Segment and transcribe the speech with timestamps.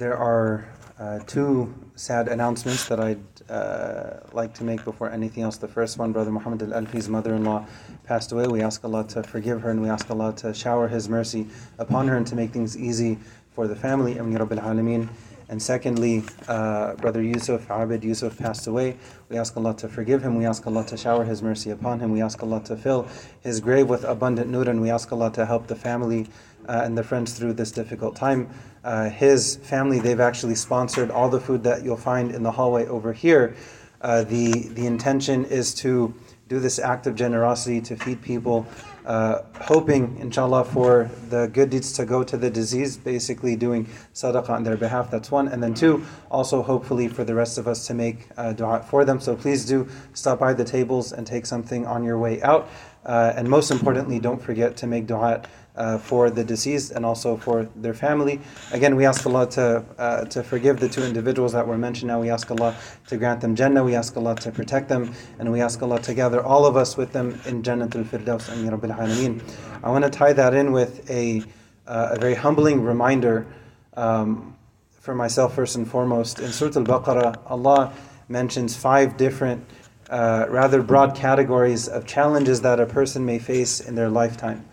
[0.00, 0.64] There are
[0.98, 5.58] uh, two sad announcements that I'd uh, like to make before anything else.
[5.58, 7.66] The first one, Brother Muhammad Al Alfi's mother in law
[8.04, 8.46] passed away.
[8.46, 12.08] We ask Allah to forgive her and we ask Allah to shower His mercy upon
[12.08, 13.18] her and to make things easy
[13.50, 14.18] for the family.
[14.18, 15.10] Amin Rabbil Alameen.
[15.50, 18.96] And secondly, uh, Brother Yusuf, Abid Yusuf passed away.
[19.28, 20.36] We ask Allah to forgive him.
[20.36, 22.12] We ask Allah to shower His mercy upon him.
[22.12, 23.08] We ask Allah to fill
[23.40, 26.28] his grave with abundant nur, and we ask Allah to help the family
[26.68, 28.48] uh, and the friends through this difficult time.
[28.84, 32.86] Uh, his family, they've actually sponsored all the food that you'll find in the hallway
[32.86, 33.56] over here.
[34.02, 36.14] Uh, the, the intention is to
[36.46, 38.66] do this act of generosity to feed people,
[39.06, 44.50] uh, hoping, inshallah, for the good deeds to go to the disease, basically doing sadaqah
[44.50, 45.10] on their behalf.
[45.10, 45.48] That's one.
[45.48, 49.04] And then two, also hopefully for the rest of us to make uh, dua for
[49.04, 49.20] them.
[49.20, 52.68] So please do stop by the tables and take something on your way out.
[53.04, 55.42] Uh, and most importantly, don't forget to make dua
[55.76, 58.40] uh, for the deceased and also for their family.
[58.72, 62.20] Again, we ask Allah to, uh, to forgive the two individuals that were mentioned now.
[62.20, 63.82] We ask Allah to grant them Jannah.
[63.82, 65.14] We ask Allah to protect them.
[65.38, 68.50] And we ask Allah to gather all of us with them in Jannatul Firdaus.
[68.92, 69.42] Rabbil Alameen.
[69.82, 71.42] I want to tie that in with a,
[71.86, 73.46] uh, a very humbling reminder
[73.94, 74.56] um,
[75.00, 76.38] for myself, first and foremost.
[76.38, 77.92] In Surah Al Baqarah, Allah
[78.28, 79.64] mentions five different,
[80.08, 84.64] uh, rather broad categories of challenges that a person may face in their lifetime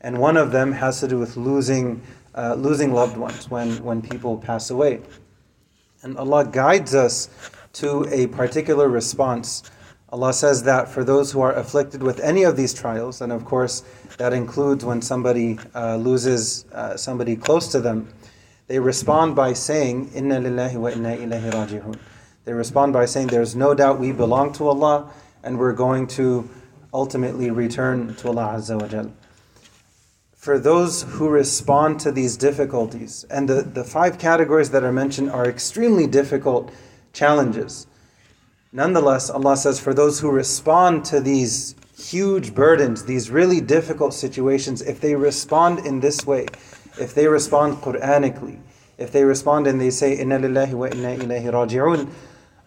[0.00, 2.02] and one of them has to do with losing,
[2.34, 5.00] uh, losing loved ones when, when people pass away.
[6.02, 7.28] And Allah guides us
[7.74, 9.68] to a particular response.
[10.10, 13.44] Allah says that for those who are afflicted with any of these trials, and of
[13.44, 13.82] course
[14.16, 18.08] that includes when somebody uh, loses uh, somebody close to them,
[18.68, 21.98] they respond by saying, Inna lillahi wa inna ilayhi raji'un.
[22.44, 25.10] They respond by saying, There's no doubt we belong to Allah
[25.42, 26.48] and we're going to
[26.92, 29.12] ultimately return to Allah Azza wa Jalla
[30.38, 33.24] for those who respond to these difficulties.
[33.28, 36.70] And the, the five categories that are mentioned are extremely difficult
[37.12, 37.88] challenges.
[38.71, 44.81] Nonetheless, Allah says, for those who respond to these huge burdens, these really difficult situations,
[44.81, 46.47] if they respond in this way,
[46.99, 48.59] if they respond Quranically,
[48.97, 52.09] if they respond and they say, Inna lillahi wa inna ilayhi raji'un,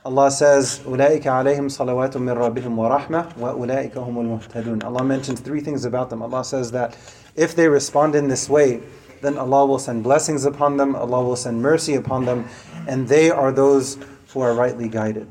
[0.04, 5.84] Allah says, أُولَٰئِكَ عَلَيْهِمْ صَلَوَاتٌ مِّن رَّبِّهِمْ وَرَحْمَةٌ وَأُولَٰئِكَ هُمُ الْمُهْتَدُونَ Allah mentions three things
[5.84, 6.22] about them.
[6.22, 6.96] Allah says that
[7.34, 8.80] if they respond in this way,
[9.22, 12.48] then Allah will send blessings upon them, Allah will send mercy upon them,
[12.86, 13.98] and they are those
[14.28, 15.26] who are rightly guided.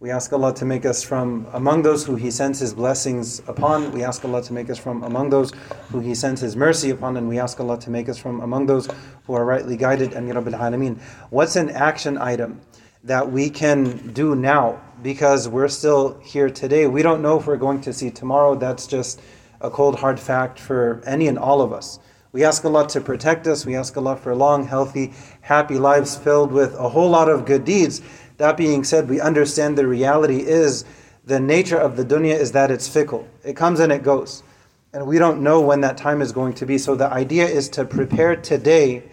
[0.00, 3.90] We ask Allah to make us from among those who He sends His blessings upon.
[3.90, 5.50] We ask Allah to make us from among those
[5.90, 7.16] who He sends His mercy upon.
[7.16, 8.88] And we ask Allah to make us from among those
[9.26, 10.12] who are rightly guided.
[10.12, 11.00] And Rabbil Alameen.
[11.30, 12.60] What's an action item
[13.02, 14.80] that we can do now?
[15.02, 16.86] Because we're still here today.
[16.86, 18.54] We don't know if we're going to see tomorrow.
[18.54, 19.20] That's just
[19.60, 21.98] a cold hard fact for any and all of us.
[22.30, 23.66] We ask Allah to protect us.
[23.66, 27.64] We ask Allah for long, healthy, happy lives filled with a whole lot of good
[27.64, 28.00] deeds.
[28.37, 30.85] That being said, we understand the reality is
[31.25, 33.27] the nature of the dunya is that it's fickle.
[33.43, 34.43] It comes and it goes.
[34.93, 36.77] And we don't know when that time is going to be.
[36.77, 39.03] So the idea is to prepare today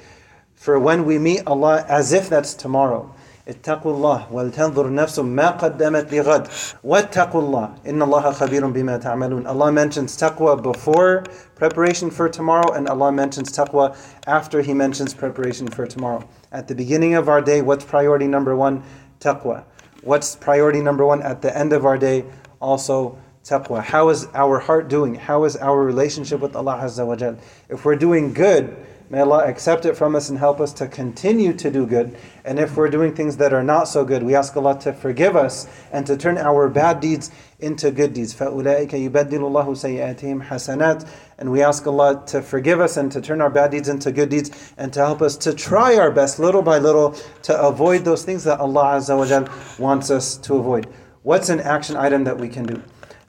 [0.55, 3.15] for when we meet Allah as if that's tomorrow.
[3.49, 6.49] اتقوا الله ولتنظر نفس ما قدمت لغد
[6.85, 11.25] واتقوا الله إن الله خبير بما تعملون Allah mentions taqwa before
[11.57, 16.23] preparation for tomorrow and Allah mentions taqwa after he mentions preparation for tomorrow
[16.53, 18.83] at the beginning of our day what's priority number one
[19.26, 19.64] Taqwa.
[20.02, 21.22] What's priority number one?
[21.22, 22.26] At the end of our day
[22.60, 23.84] also taqwa.
[23.84, 25.16] How is our heart doing?
[25.16, 27.36] How is our relationship with Allah Azza wa
[27.70, 28.76] if we're doing good
[29.11, 32.17] May Allah accept it from us and help us to continue to do good.
[32.45, 35.35] And if we're doing things that are not so good, we ask Allah to forgive
[35.35, 38.33] us and to turn our bad deeds into good deeds.
[38.35, 41.09] فَأُولَٰئِكَ يُبَدِّلُ اللَّهُ سَيِّئَاتِهِمْ حَسَنَاتٍ
[41.39, 44.29] And we ask Allah to forgive us and to turn our bad deeds into good
[44.29, 48.25] deeds and to help us to try our best little by little to avoid those
[48.25, 49.49] things that Allah Azza wa Jal
[49.81, 50.87] wants us to avoid.
[51.23, 52.81] What's an action item that we can do?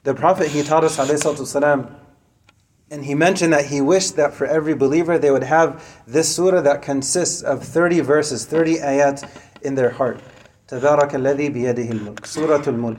[0.04, 1.98] The Prophet, he taught us, alayhi
[2.92, 6.60] and he mentioned that he wished that for every believer they would have this surah
[6.60, 9.26] that consists of 30 verses, 30 ayat
[9.62, 10.20] in their heart.
[10.68, 12.98] تبارك الذي بيده الملك Surah Al-Mulk.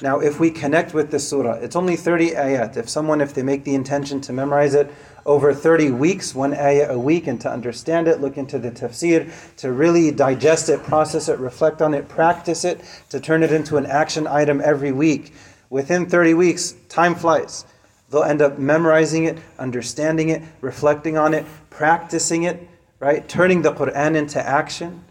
[0.00, 2.78] Now if we connect with this surah, it's only 30 ayat.
[2.78, 4.90] If someone, if they make the intention to memorize it
[5.26, 9.30] over 30 weeks, one ayat a week, and to understand it, look into the tafsir,
[9.58, 12.80] to really digest it, process it, reflect on it, practice it,
[13.10, 15.34] to turn it into an action item every week.
[15.68, 17.66] Within 30 weeks, time flies.
[18.09, 22.67] They'll end up memorizing it, understanding it, reflecting on it, practicing it,
[22.99, 23.27] right?
[23.27, 25.03] Turning the Quran into action.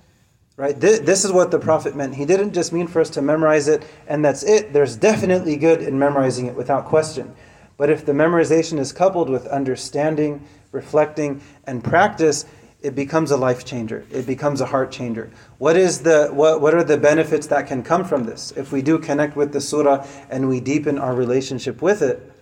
[0.57, 0.79] Right?
[0.79, 2.17] This, this is what the Prophet meant.
[2.17, 4.73] He didn't just mean for us to memorize it and that's it.
[4.73, 7.33] There's definitely good in memorizing it without question.
[7.77, 12.45] But if the memorization is coupled with understanding, reflecting, and practice,
[12.83, 14.05] it becomes a life changer.
[14.11, 15.31] It becomes a heart changer.
[15.59, 18.53] What is the what, what are the benefits that can come from this?
[18.57, 22.33] If we do connect with the surah and we deepen our relationship with it,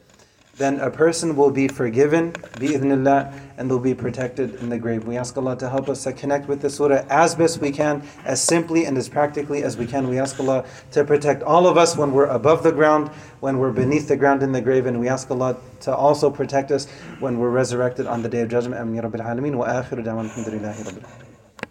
[0.56, 5.06] then a person will be forgiven, bi'idhnillah, and they'll be protected in the grave.
[5.06, 8.02] We ask Allah to help us to connect with the surah as best we can,
[8.24, 10.08] as simply and as practically as we can.
[10.08, 13.08] We ask Allah to protect all of us when we're above the ground,
[13.40, 16.70] when we're beneath the ground in the grave, and we ask Allah to also protect
[16.70, 16.86] us
[17.20, 18.80] when we're resurrected on the day of judgment.
[18.80, 19.56] Amin ya Rabbil Alameen.
[19.56, 21.25] Wa akhiru da'wan alhamdulillahi Rabbil.